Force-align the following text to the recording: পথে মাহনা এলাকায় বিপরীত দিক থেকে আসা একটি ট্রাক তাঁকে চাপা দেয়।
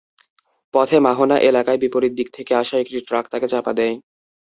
পথে 0.73 0.97
মাহনা 0.99 1.35
এলাকায় 1.49 1.79
বিপরীত 1.83 2.13
দিক 2.19 2.27
থেকে 2.33 2.51
আসা 2.55 2.75
একটি 2.79 2.97
ট্রাক 3.07 3.25
তাঁকে 3.31 3.47
চাপা 3.53 3.71
দেয়। 3.79 3.95